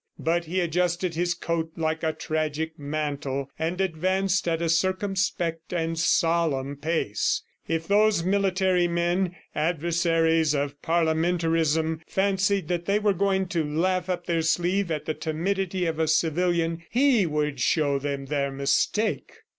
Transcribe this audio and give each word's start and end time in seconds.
But 0.17 0.45
he 0.45 0.61
adjusted 0.61 1.13
his 1.13 1.35
coat 1.35 1.73
like 1.75 2.01
a 2.01 2.11
tragic 2.11 2.79
mantle 2.79 3.51
and 3.59 3.79
advanced 3.79 4.47
at 4.47 4.59
a 4.59 4.67
circumspect 4.67 5.71
and 5.73 5.95
solemn 5.95 6.75
pace. 6.77 7.43
If 7.67 7.87
those 7.87 8.23
military 8.23 8.87
men, 8.87 9.35
adversaries 9.53 10.55
of 10.55 10.81
parliamentarism, 10.81 12.01
fancied 12.07 12.67
that 12.67 12.85
they 12.87 12.97
were 12.97 13.13
going 13.13 13.45
to 13.49 13.63
laugh 13.63 14.09
up 14.09 14.25
their 14.25 14.41
sleeve 14.41 14.89
at 14.89 15.05
the 15.05 15.13
timidity 15.13 15.85
of 15.85 15.99
a 15.99 16.07
civilian, 16.07 16.81
he 16.89 17.27
would 17.27 17.59
show 17.59 17.99
them 17.99 18.25
their 18.25 18.49
mistake! 18.51 19.33